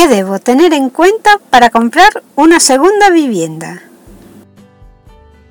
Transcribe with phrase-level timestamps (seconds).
[0.00, 3.82] ¿Qué debo tener en cuenta para comprar una segunda vivienda?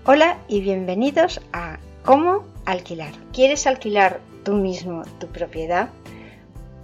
[0.05, 3.11] Hola y bienvenidos a Cómo alquilar.
[3.31, 5.89] ¿Quieres alquilar tú mismo tu propiedad?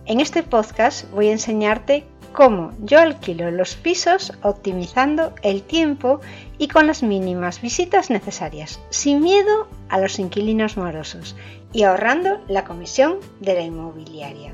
[0.05, 6.21] En este podcast voy a enseñarte cómo yo alquilo los pisos optimizando el tiempo
[6.59, 11.35] y con las mínimas visitas necesarias, sin miedo a los inquilinos morosos
[11.73, 14.53] y ahorrando la comisión de la inmobiliaria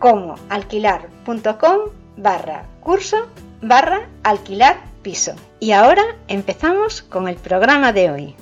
[0.00, 1.78] comoalquilar.com
[2.16, 3.28] barra curso
[3.62, 5.34] barra alquilar piso.
[5.60, 8.34] Y ahora empezamos con el programa de hoy.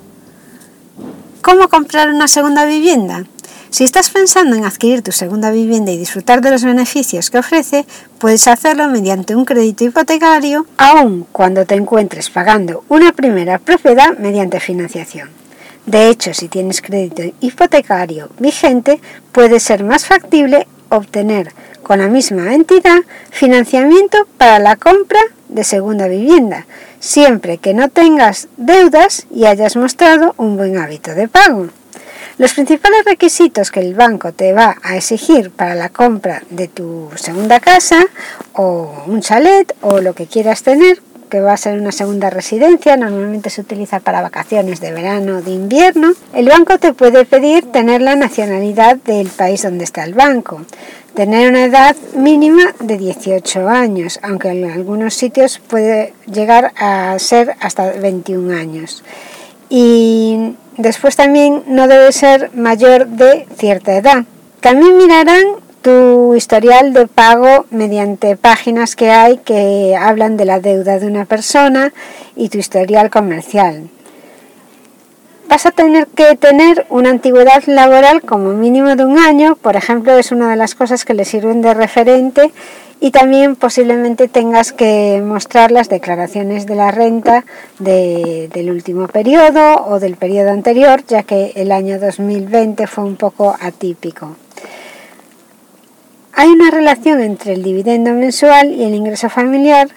[1.41, 3.25] ¿Cómo comprar una segunda vivienda?
[3.69, 7.85] Si estás pensando en adquirir tu segunda vivienda y disfrutar de los beneficios que ofrece,
[8.17, 14.59] puedes hacerlo mediante un crédito hipotecario, aun cuando te encuentres pagando una primera propiedad mediante
[14.59, 15.29] financiación.
[15.85, 18.99] De hecho, si tienes crédito hipotecario vigente,
[19.31, 22.99] puede ser más factible obtener con la misma entidad
[23.31, 26.65] financiamiento para la compra de segunda vivienda,
[26.99, 31.69] siempre que no tengas deudas y hayas mostrado un buen hábito de pago.
[32.37, 37.09] Los principales requisitos que el banco te va a exigir para la compra de tu
[37.15, 38.05] segunda casa
[38.53, 42.97] o un chalet o lo que quieras tener que va a ser una segunda residencia,
[42.97, 47.71] normalmente se utiliza para vacaciones de verano o de invierno, el banco te puede pedir
[47.71, 50.61] tener la nacionalidad del país donde está el banco,
[51.13, 57.55] tener una edad mínima de 18 años, aunque en algunos sitios puede llegar a ser
[57.59, 59.03] hasta 21 años.
[59.69, 64.25] Y después también no debe ser mayor de cierta edad.
[64.61, 65.45] También mirarán
[65.81, 71.25] tu historial de pago mediante páginas que hay que hablan de la deuda de una
[71.25, 71.93] persona
[72.35, 73.89] y tu historial comercial.
[75.47, 80.15] Vas a tener que tener una antigüedad laboral como mínimo de un año, por ejemplo,
[80.17, 82.51] es una de las cosas que le sirven de referente
[82.99, 87.45] y también posiblemente tengas que mostrar las declaraciones de la renta
[87.79, 93.55] del último periodo o del periodo anterior, ya que el año 2020 fue un poco
[93.59, 94.35] atípico.
[96.39, 99.89] Hay una relación entre el dividendo mensual y el ingreso familiar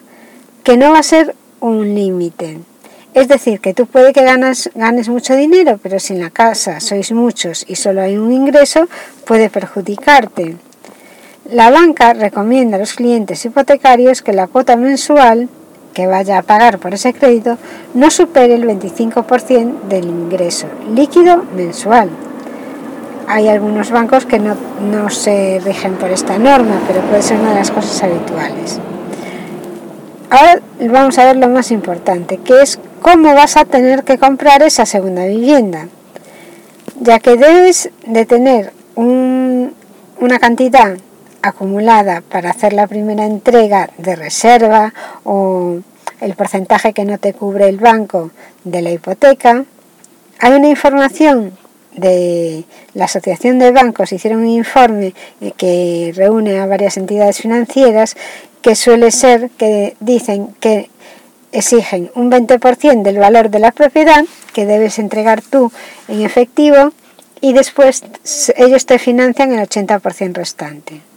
[0.64, 2.58] que no va a ser un límite.
[3.14, 6.80] Es decir, que tú puede que ganas, ganes mucho dinero, pero si en la casa
[6.80, 8.88] sois muchos y solo hay un ingreso,
[9.24, 10.56] puede perjudicarte.
[11.48, 15.48] La banca recomienda a los clientes hipotecarios que la cuota mensual
[15.94, 17.56] que vaya a pagar por ese crédito
[17.94, 22.10] no supere el 25% del ingreso líquido mensual
[23.28, 27.56] hay algunos bancos que no, se rigen por esta norma, pero puede ser una de
[27.56, 28.78] las cosas habituales.
[30.30, 34.62] Ahora vamos a ver lo más importante, que es cómo vas a tener que comprar
[34.62, 35.88] esa segunda vivienda,
[37.00, 40.96] ya que debes de tener una cantidad
[41.42, 44.94] acumulada para hacer la primera entrega de reserva
[45.24, 45.80] o
[46.20, 48.30] el porcentaje que no te cubre el banco
[48.64, 49.64] de la hipoteca.
[50.38, 51.52] Hay una información
[51.94, 55.14] de la Asociación de Bancos, hicieron un informe
[55.56, 58.16] que reúne a varias entidades financieras
[58.62, 60.88] que suele ser que dicen que
[61.52, 64.24] exigen un 20% del valor de la propiedad
[64.54, 65.70] que debes entregar tú
[66.08, 66.92] en efectivo
[67.40, 68.02] y después
[68.56, 71.11] ellos te financian el 80% restante.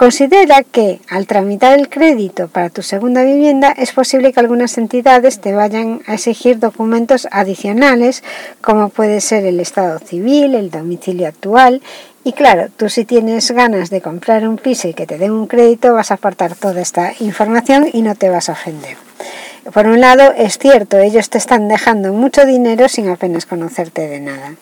[0.00, 5.42] Considera que al tramitar el crédito para tu segunda vivienda es posible que algunas entidades
[5.42, 8.24] te vayan a exigir documentos adicionales
[8.62, 11.82] como puede ser el estado civil, el domicilio actual
[12.24, 15.46] y claro, tú si tienes ganas de comprar un piso y que te den un
[15.46, 18.96] crédito vas a aportar toda esta información y no te vas a ofender.
[19.70, 24.20] Por un lado, es cierto, ellos te están dejando mucho dinero sin apenas conocerte de
[24.20, 24.54] nada.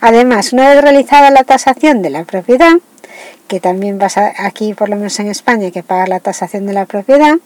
[0.00, 2.72] Además, una vez realizada la tasación de la propiedad,
[3.48, 6.86] que también vas aquí, por lo menos en España, que pagar la tasación de la
[6.86, 7.36] propiedad,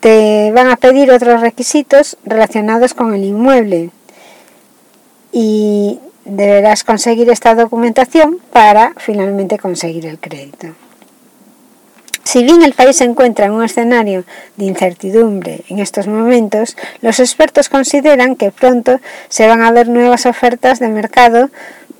[0.00, 3.90] te van a pedir otros requisitos relacionados con el inmueble
[5.30, 10.68] y deberás conseguir esta documentación para finalmente conseguir el crédito.
[12.24, 14.24] Si bien el país se encuentra en un escenario
[14.56, 20.26] de incertidumbre en estos momentos, los expertos consideran que pronto se van a ver nuevas
[20.26, 21.50] ofertas de mercado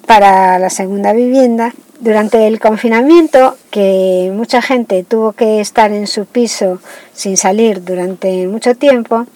[0.06, 1.74] para la segunda vivienda.
[2.02, 6.80] Durante el confinamiento, que mucha gente tuvo que estar en su piso
[7.12, 9.28] sin salir durante mucho tiempo,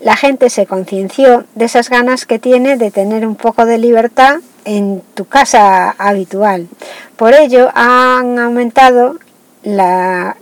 [0.00, 4.36] la gente se concienció de esas ganas que tiene de tener un poco de libertad
[4.64, 6.68] en tu casa habitual.
[7.16, 9.18] Por ello han aumentado
[9.62, 10.34] la,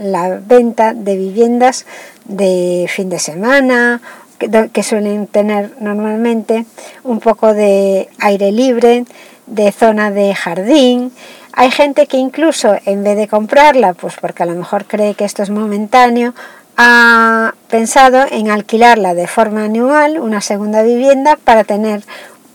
[0.46, 1.84] venta de viviendas
[2.26, 4.00] de fin de semana
[4.38, 6.64] que suelen tener normalmente
[7.02, 9.04] un poco de aire libre,
[9.46, 11.12] de zona de jardín.
[11.58, 15.24] Hay gente que incluso en vez de comprarla, pues porque a lo mejor cree que
[15.24, 16.34] esto es momentáneo,
[16.76, 22.02] ha pensado en alquilarla de forma anual, una segunda vivienda, para tener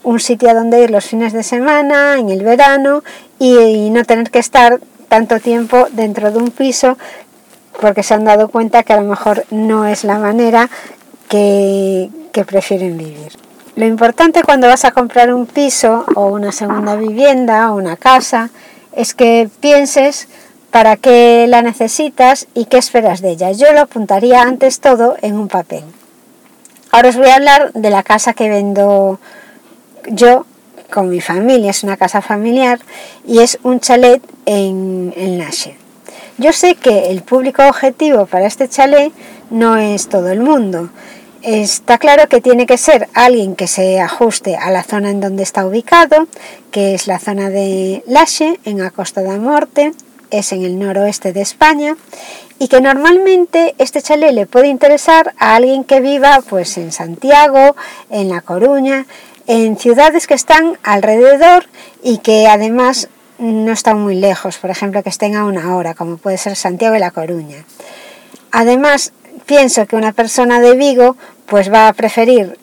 [0.03, 3.03] un sitio donde ir los fines de semana, en el verano,
[3.39, 6.95] y, no tener que estar tanto tiempo dentro de un piso,
[7.81, 10.69] porque se han dado cuenta que a lo mejor no es la manera
[11.27, 12.11] que
[12.45, 13.35] prefieren vivir.
[13.75, 18.51] Lo importante cuando vas a comprar un piso o una segunda vivienda o una casa
[18.95, 20.27] es que pienses
[20.71, 23.51] para qué la necesitas y qué esperas de ella.
[23.51, 25.83] Yo lo apuntaría antes todo en un papel.
[26.91, 29.19] Ahora os voy a hablar de la casa que vendo
[30.07, 30.45] yo
[30.91, 31.71] con mi familia.
[31.71, 32.79] Es una casa familiar
[33.25, 35.43] y es un chalet en, en
[36.37, 39.11] Yo sé que el público objetivo para este chalet
[39.49, 40.89] no es todo el mundo.
[41.43, 45.41] Está claro que tiene que ser alguien que se ajuste a la zona en donde
[45.41, 46.27] está ubicado,
[46.69, 49.91] que es la zona de Laxe, en la Costa da Morte,
[50.29, 51.97] es en el noroeste de España,
[52.59, 57.75] y que normalmente este chalet le puede interesar a alguien que viva pues en Santiago,
[58.11, 59.07] en La Coruña,
[59.47, 61.65] en ciudades que están alrededor
[62.03, 63.09] y que además
[63.39, 66.95] no están muy lejos, por ejemplo, que estén a una hora, como puede ser Santiago
[66.95, 67.65] y La Coruña.
[68.51, 69.13] Además,
[69.45, 72.57] pienso que una persona de Vigo pues va a preferir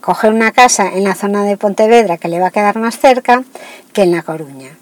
[0.00, 3.44] coger una casa en la zona de Pontevedra que le va a quedar más cerca
[3.92, 4.76] que en La Coruña.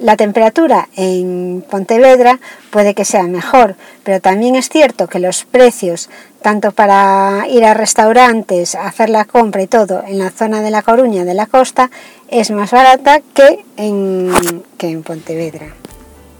[0.00, 6.10] La temperatura en Pontevedra puede que sea mejor, pero también es cierto que los precios,
[6.42, 10.82] tanto para ir a restaurantes, hacer la compra y todo, en la zona de La
[10.82, 11.90] Coruña, de la costa,
[12.28, 15.74] es más barata que en, que en Pontevedra.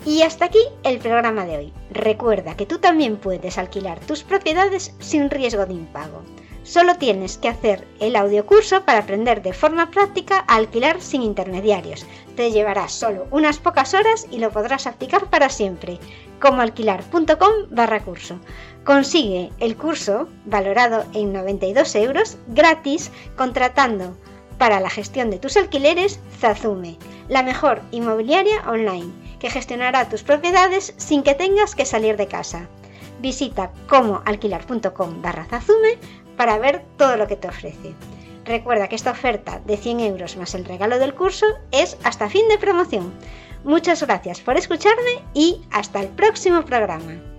[0.07, 1.73] Y hasta aquí el programa de hoy.
[1.91, 6.23] Recuerda que tú también puedes alquilar tus propiedades sin riesgo de impago.
[6.63, 12.07] Solo tienes que hacer el audiocurso para aprender de forma práctica a alquilar sin intermediarios.
[12.37, 15.99] Te llevará solo unas pocas horas y lo podrás aplicar para siempre.
[16.39, 18.39] Como alquilar.com barra curso.
[18.85, 24.15] Consigue el curso valorado en 92 euros gratis contratando
[24.59, 30.95] para la gestión de tus alquileres Zazume, la mejor inmobiliaria online que gestionará tus propiedades
[30.97, 32.67] sin que tengas que salir de casa.
[33.21, 35.99] Visita comoalquilar.com barra Zazume
[36.35, 37.93] para ver todo lo que te ofrece.
[38.47, 42.49] Recuerda que esta oferta de 100 euros más el regalo del curso es hasta fin
[42.49, 43.13] de promoción.
[43.65, 47.34] Muchas gracias por escucharme y hasta el próximo programa.